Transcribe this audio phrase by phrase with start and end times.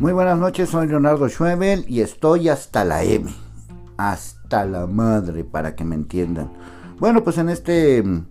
[0.00, 3.30] Muy buenas noches, soy Leonardo Schwebel y estoy hasta la M,
[3.98, 6.50] hasta la madre para que me entiendan.
[6.98, 8.24] Bueno, pues en este mm,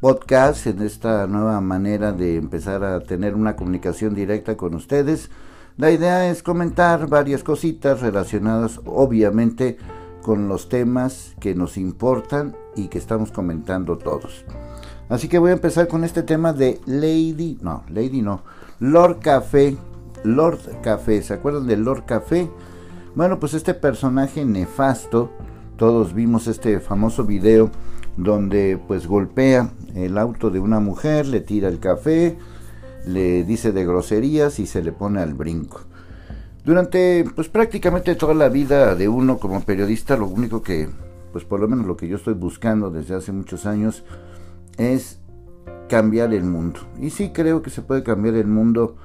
[0.00, 5.30] podcast, en esta nueva manera de empezar a tener una comunicación directa con ustedes,
[5.76, 9.78] la idea es comentar varias cositas relacionadas obviamente
[10.20, 14.44] con los temas que nos importan y que estamos comentando todos.
[15.08, 18.42] Así que voy a empezar con este tema de Lady, no, Lady no,
[18.80, 19.76] Lord Café
[20.24, 21.22] Lord Café.
[21.22, 22.50] ¿Se acuerdan de Lord Café?
[23.14, 25.30] Bueno, pues este personaje nefasto,
[25.76, 27.70] todos vimos este famoso video
[28.16, 32.36] donde pues golpea el auto de una mujer, le tira el café,
[33.06, 35.80] le dice de groserías y se le pone al brinco.
[36.64, 40.88] Durante pues prácticamente toda la vida de uno como periodista, lo único que
[41.32, 44.04] pues por lo menos lo que yo estoy buscando desde hace muchos años
[44.76, 45.18] es
[45.88, 46.80] cambiar el mundo.
[47.00, 48.96] Y sí creo que se puede cambiar el mundo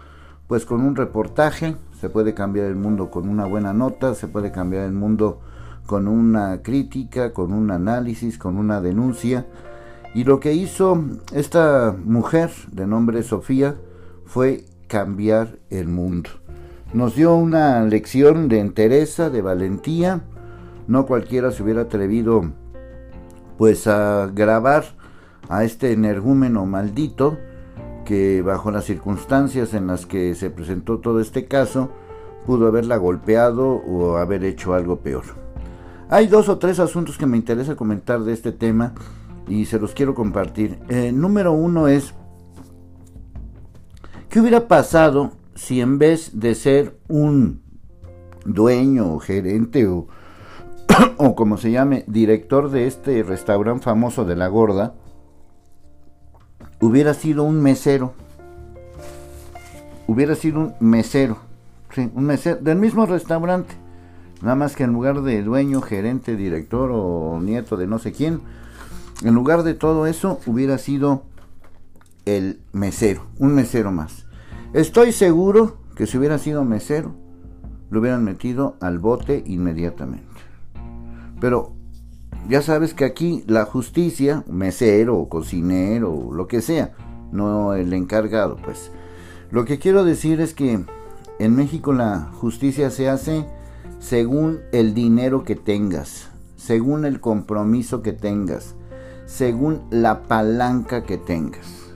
[0.49, 4.51] pues con un reportaje se puede cambiar el mundo con una buena nota, se puede
[4.51, 5.41] cambiar el mundo
[5.85, 9.45] con una crítica, con un análisis, con una denuncia.
[10.15, 13.75] Y lo que hizo esta mujer de nombre Sofía
[14.25, 16.31] fue cambiar el mundo.
[16.93, 20.23] Nos dio una lección de entereza, de valentía.
[20.87, 22.49] No cualquiera se hubiera atrevido
[23.59, 24.83] pues a grabar
[25.47, 27.37] a este energúmeno maldito
[28.09, 31.91] que bajo las circunstancias en las que se presentó todo este caso,
[32.43, 35.25] pudo haberla golpeado o haber hecho algo peor.
[36.09, 38.95] Hay dos o tres asuntos que me interesa comentar de este tema
[39.47, 40.79] y se los quiero compartir.
[40.89, 42.15] Eh, número uno es,
[44.27, 47.61] ¿qué hubiera pasado si en vez de ser un
[48.43, 50.07] dueño o gerente o,
[51.17, 54.95] o como se llame, director de este restaurante famoso de La Gorda,
[56.79, 58.13] hubiera sido un mesero.
[60.07, 61.37] Hubiera sido un mesero.
[61.93, 63.75] Sí, un mesero del mismo restaurante.
[64.41, 68.41] Nada más que en lugar de dueño, gerente, director o nieto de no sé quién,
[69.21, 71.23] en lugar de todo eso hubiera sido
[72.25, 74.25] el mesero, un mesero más.
[74.73, 77.13] Estoy seguro que si hubiera sido mesero,
[77.89, 80.23] lo hubieran metido al bote inmediatamente.
[81.41, 81.73] Pero
[82.47, 86.93] ya sabes que aquí la justicia, mesero, cocinero, lo que sea,
[87.31, 88.91] no el encargado, pues.
[89.51, 90.83] Lo que quiero decir es que
[91.39, 93.45] en México la justicia se hace
[93.99, 98.75] según el dinero que tengas, según el compromiso que tengas,
[99.25, 101.93] según la palanca que tengas.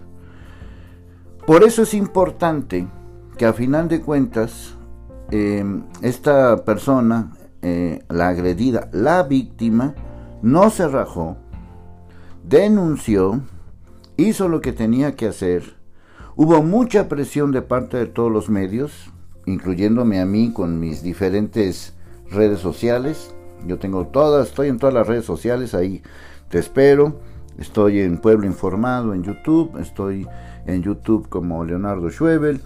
[1.46, 2.88] Por eso es importante
[3.38, 4.76] que a final de cuentas
[5.32, 5.64] eh,
[6.02, 9.96] esta persona, eh, la agredida, la víctima,
[10.44, 11.38] no se rajó,
[12.44, 13.42] denunció,
[14.18, 15.78] hizo lo que tenía que hacer.
[16.36, 19.10] Hubo mucha presión de parte de todos los medios,
[19.46, 21.96] incluyéndome a mí con mis diferentes
[22.30, 23.34] redes sociales.
[23.66, 26.04] Yo tengo todas, estoy en todas las redes sociales, ahí
[26.50, 27.22] te espero.
[27.58, 30.28] Estoy en Pueblo Informado en YouTube, estoy
[30.66, 32.60] en YouTube como Leonardo Schwebel,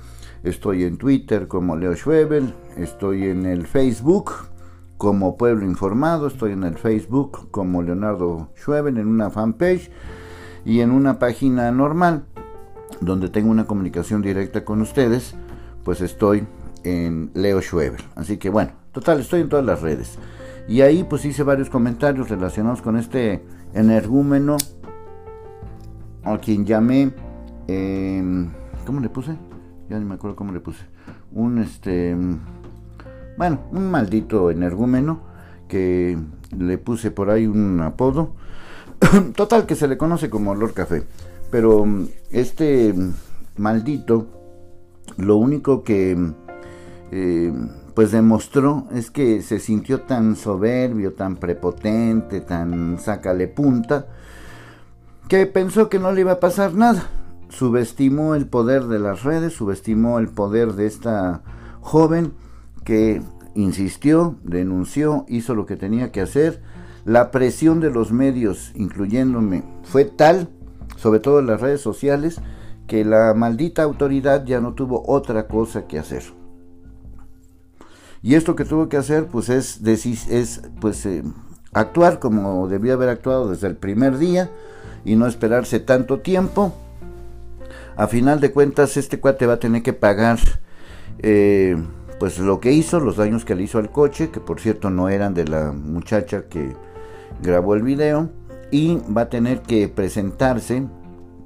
[0.44, 4.32] estoy en Twitter como Leo Schwebel, estoy en el Facebook
[4.98, 9.92] como Pueblo Informado, estoy en el Facebook como Leonardo Schweben en una fanpage
[10.66, 12.26] y en una página normal
[13.00, 15.36] donde tengo una comunicación directa con ustedes,
[15.84, 16.48] pues estoy
[16.84, 18.02] en Leo Schweber.
[18.16, 20.18] Así que bueno, total, estoy en todas las redes.
[20.68, 23.44] Y ahí pues hice varios comentarios relacionados con este
[23.74, 24.58] energúmeno
[26.24, 27.14] a quien llamé,
[27.68, 28.50] em,
[28.86, 29.38] ¿cómo le puse?
[29.90, 30.84] Ya ni me acuerdo cómo le puse.
[31.32, 32.16] Un este
[33.38, 35.22] bueno, un maldito energúmeno
[35.68, 36.18] que
[36.58, 38.34] le puse por ahí un apodo.
[39.36, 41.04] Total que se le conoce como Lord Café.
[41.52, 42.94] Pero mm, este
[43.58, 44.28] maldito,
[45.18, 46.18] lo único que
[47.12, 47.54] eh,
[47.94, 54.08] pues demostró es que se sintió tan soberbio, tan prepotente, tan sácale punta,
[55.28, 57.08] que pensó que no le iba a pasar nada.
[57.50, 61.42] Subestimó el poder de las redes, subestimó el poder de esta
[61.82, 62.34] joven
[62.84, 63.22] que
[63.58, 66.62] insistió, denunció, hizo lo que tenía que hacer.
[67.06, 70.50] La presión de los medios, incluyéndome, fue tal,
[70.96, 72.40] sobre todo en las redes sociales,
[72.86, 76.24] que la maldita autoridad ya no tuvo otra cosa que hacer.
[78.22, 81.24] Y esto que tuvo que hacer, pues es, es pues, eh,
[81.74, 84.50] actuar como debía haber actuado desde el primer día
[85.04, 86.74] y no esperarse tanto tiempo.
[87.96, 90.40] A final de cuentas, este cuate va a tener que pagar
[91.20, 91.78] eh,
[92.20, 95.10] pues lo que hizo, los daños que le hizo al coche, que por cierto no
[95.10, 96.76] eran de la muchacha que
[97.42, 98.30] grabó el video,
[98.72, 100.86] y va a tener que presentarse,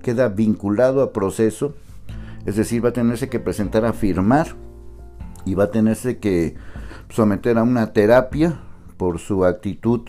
[0.02, 1.76] queda vinculado a proceso,
[2.46, 4.48] es decir, va a tenerse que presentar a firmar
[5.46, 6.56] y va a tenerse que
[7.10, 8.60] someter a una terapia
[8.98, 10.02] por su actitud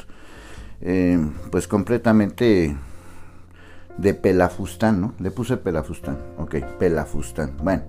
[0.81, 1.19] eh,
[1.51, 2.77] pues completamente
[3.99, 5.15] de pelafustán, ¿no?
[5.19, 7.57] Le puse pelafustán, ok, pelafustán.
[7.63, 7.83] Bueno,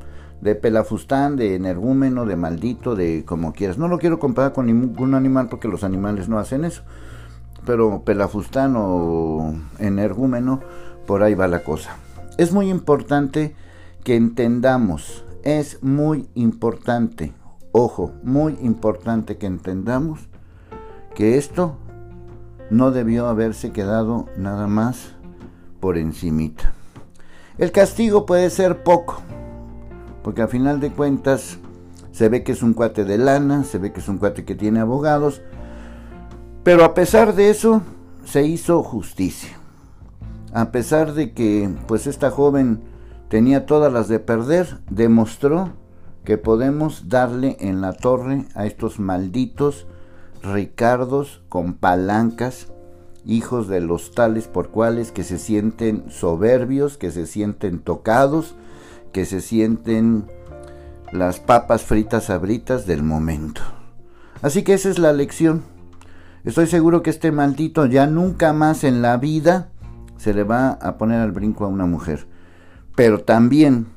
[0.44, 3.78] de pelafustán, de energúmeno, de maldito, de como quieras.
[3.78, 6.84] No lo quiero comparar con ningún animal porque los animales no hacen eso.
[7.66, 10.60] Pero pelafustán o energúmeno,
[11.08, 11.96] por ahí va la cosa.
[12.38, 13.56] Es muy importante
[14.04, 17.32] que entendamos, es muy importante,
[17.72, 20.28] ojo, muy importante que entendamos
[21.16, 21.78] que esto
[22.70, 25.14] no debió haberse quedado nada más
[25.80, 26.74] por encimita.
[27.58, 29.22] El castigo puede ser poco,
[30.24, 31.58] porque a final de cuentas
[32.12, 34.56] se ve que es un cuate de lana, se ve que es un cuate que
[34.56, 35.42] tiene abogados,
[36.64, 37.82] pero a pesar de eso
[38.24, 39.58] se hizo justicia.
[40.54, 42.82] A pesar de que pues esta joven
[43.28, 45.72] tenía todas las de perder, demostró
[46.24, 49.88] que podemos darle en la torre a estos malditos
[50.44, 52.68] Ricardos con palancas
[53.26, 58.56] hijos de los tales por cuales que se sienten soberbios, que se sienten tocados,
[59.14, 60.26] que se sienten
[61.12, 63.62] las papas fritas abritas del momento.
[64.42, 65.64] Así que esa es la lección.
[66.44, 69.70] Estoy seguro que este maldito ya nunca más en la vida
[70.18, 72.28] se le va a poner al brinco a una mujer.
[72.96, 73.88] Pero también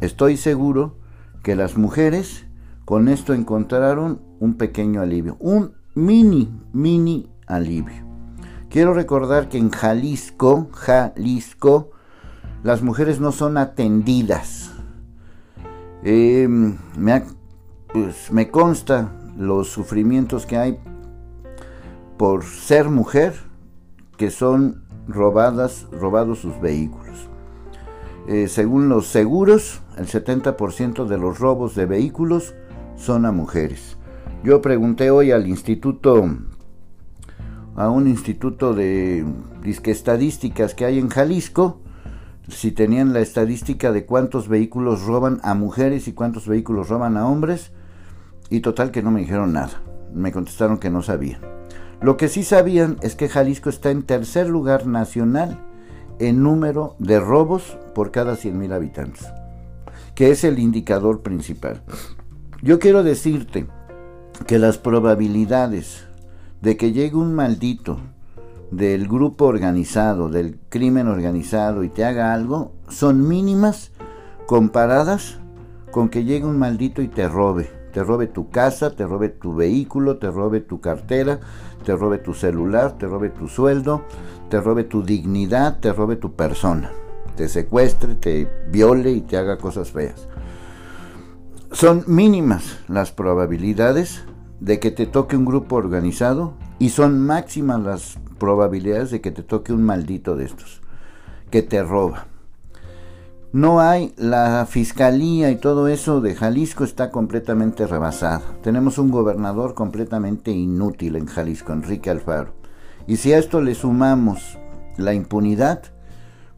[0.00, 0.96] estoy seguro
[1.42, 2.46] que las mujeres
[2.84, 8.06] con esto encontraron un pequeño alivio, un mini, mini alivio.
[8.70, 11.90] Quiero recordar que en Jalisco, Jalisco,
[12.62, 14.70] las mujeres no son atendidas.
[16.02, 17.24] Me,
[17.92, 20.78] pues, me consta los sufrimientos que hay
[22.16, 23.34] por ser mujer,
[24.16, 27.28] que son robadas, robados sus vehículos.
[28.28, 32.54] Eh, según los seguros, el 70% de los robos de vehículos
[32.96, 33.96] son a mujeres.
[34.44, 36.28] Yo pregunté hoy al Instituto
[37.74, 39.24] a un instituto de
[39.62, 41.81] disque estadísticas que hay en Jalisco,
[42.48, 47.26] si tenían la estadística de cuántos vehículos roban a mujeres y cuántos vehículos roban a
[47.26, 47.72] hombres,
[48.50, 49.82] y total que no me dijeron nada.
[50.12, 51.40] Me contestaron que no sabían.
[52.02, 55.58] Lo que sí sabían es que Jalisco está en tercer lugar nacional
[56.18, 59.28] en número de robos por cada 100.000 habitantes,
[60.14, 61.82] que es el indicador principal.
[62.60, 63.66] Yo quiero decirte
[64.46, 66.06] que las probabilidades
[66.60, 68.00] de que llegue un maldito
[68.72, 73.92] del grupo organizado, del crimen organizado y te haga algo, son mínimas
[74.46, 75.38] comparadas
[75.90, 77.70] con que llegue un maldito y te robe.
[77.92, 81.40] Te robe tu casa, te robe tu vehículo, te robe tu cartera,
[81.84, 84.06] te robe tu celular, te robe tu sueldo,
[84.48, 86.90] te robe tu dignidad, te robe tu persona.
[87.36, 90.26] Te secuestre, te viole y te haga cosas feas.
[91.72, 94.24] Son mínimas las probabilidades
[94.60, 99.44] de que te toque un grupo organizado y son máximas las probabilidades de que te
[99.44, 100.82] toque un maldito de estos,
[101.48, 102.26] que te roba.
[103.52, 108.42] No hay, la fiscalía y todo eso de Jalisco está completamente rebasado.
[108.64, 112.52] Tenemos un gobernador completamente inútil en Jalisco, Enrique Alfaro.
[113.06, 114.58] Y si a esto le sumamos
[114.96, 115.84] la impunidad,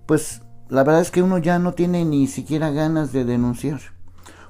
[0.06, 3.80] pues la verdad es que uno ya no tiene ni siquiera ganas de denunciar.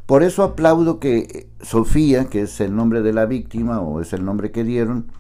[0.07, 4.25] Por eso aplaudo que Sofía, que es el nombre de la víctima o es el
[4.25, 5.11] nombre que dieron,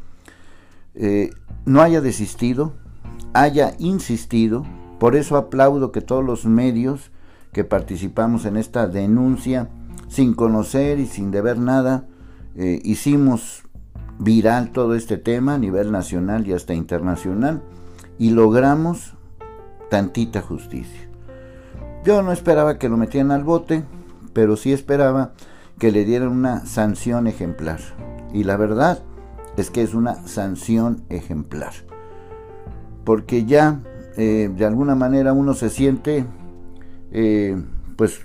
[0.94, 1.30] eh,
[1.64, 2.72] no haya desistido,
[3.32, 4.64] haya insistido.
[4.98, 7.10] Por eso aplaudo que todos los medios
[7.52, 9.68] que participamos en esta denuncia,
[10.08, 12.06] sin conocer y sin deber nada,
[12.56, 13.64] eh, hicimos
[14.18, 17.62] viral todo este tema a nivel nacional y hasta internacional
[18.18, 19.14] y logramos
[19.90, 21.08] tantita justicia.
[22.04, 23.84] Yo no esperaba que lo metieran al bote,
[24.32, 25.32] pero sí esperaba
[25.78, 27.80] que le dieran una sanción ejemplar.
[28.32, 29.02] Y la verdad
[29.56, 31.72] es que es una sanción ejemplar.
[33.04, 33.80] Porque ya
[34.16, 36.26] eh, de alguna manera uno se siente,
[37.12, 37.60] eh,
[37.96, 38.20] pues,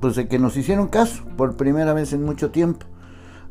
[0.00, 2.86] pues de que nos hicieron caso por primera vez en mucho tiempo.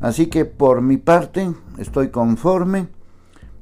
[0.00, 2.88] Así que por mi parte estoy conforme.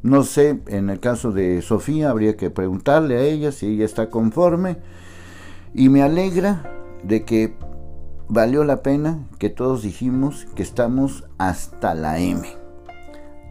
[0.02, 4.10] No sé, en el caso de Sofía habría que preguntarle a ella si ella está
[4.10, 4.76] conforme.
[5.74, 7.56] Y me alegra de que
[8.28, 12.46] valió la pena que todos dijimos que estamos hasta la M.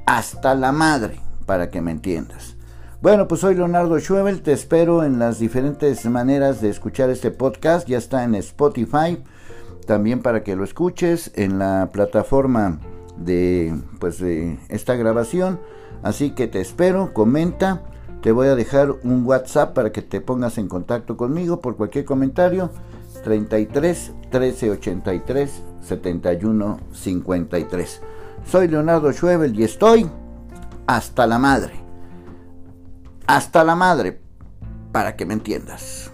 [0.05, 2.55] Hasta la madre, para que me entiendas.
[3.01, 7.87] Bueno, pues soy Leonardo Schwebel, te espero en las diferentes maneras de escuchar este podcast.
[7.87, 9.21] Ya está en Spotify,
[9.85, 12.79] también para que lo escuches en la plataforma
[13.17, 15.59] de pues de esta grabación.
[16.03, 17.83] Así que te espero, comenta.
[18.21, 22.05] Te voy a dejar un WhatsApp para que te pongas en contacto conmigo por cualquier
[22.05, 22.71] comentario
[23.23, 28.01] 33 13 83 71 53.
[28.45, 30.09] Soy Leonardo Schwebel y estoy
[30.87, 31.73] hasta la madre.
[33.27, 34.21] Hasta la madre,
[34.91, 36.11] para que me entiendas.